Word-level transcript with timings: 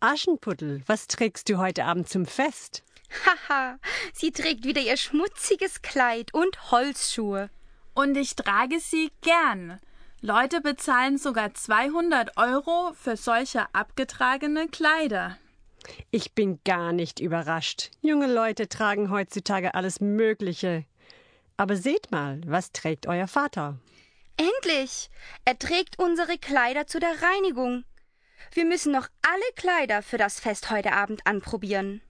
Aschenputtel, 0.00 0.82
was 0.86 1.06
trägst 1.06 1.48
du 1.48 1.58
heute 1.58 1.84
Abend 1.84 2.08
zum 2.08 2.26
Fest? 2.26 2.84
Haha, 3.24 3.78
sie 4.12 4.30
trägt 4.30 4.64
wieder 4.64 4.82
ihr 4.82 4.96
schmutziges 4.96 5.80
Kleid 5.80 6.34
und 6.34 6.70
Holzschuhe. 6.70 7.48
Und 7.94 8.16
ich 8.16 8.36
trage 8.36 8.78
sie 8.78 9.10
gern. 9.22 9.80
Leute 10.20 10.60
bezahlen 10.60 11.18
sogar 11.18 11.54
200 11.54 12.36
Euro 12.36 12.92
für 12.94 13.16
solche 13.16 13.74
abgetragene 13.74 14.68
Kleider. 14.68 15.38
Ich 16.10 16.34
bin 16.34 16.60
gar 16.64 16.92
nicht 16.92 17.20
überrascht. 17.20 17.90
Junge 18.02 18.32
Leute 18.32 18.68
tragen 18.68 19.10
heutzutage 19.10 19.74
alles 19.74 20.00
Mögliche. 20.00 20.84
Aber 21.56 21.76
seht 21.76 22.10
mal, 22.10 22.40
was 22.44 22.72
trägt 22.72 23.06
euer 23.06 23.28
Vater? 23.28 23.78
Endlich! 24.36 25.08
Er 25.46 25.58
trägt 25.58 25.98
unsere 25.98 26.36
Kleider 26.36 26.86
zu 26.86 26.98
der 26.98 27.22
Reinigung. 27.22 27.84
Wir 28.52 28.64
müssen 28.64 28.92
noch 28.92 29.08
alle 29.22 29.52
Kleider 29.56 30.02
für 30.02 30.18
das 30.18 30.40
Fest 30.40 30.70
heute 30.70 30.92
Abend 30.92 31.26
anprobieren. 31.26 32.02